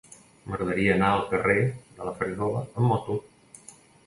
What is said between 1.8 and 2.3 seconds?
de la